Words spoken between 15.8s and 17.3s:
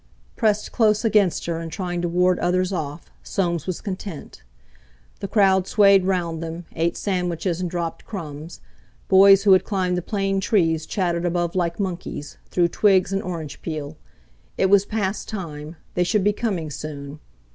they should be coming soon!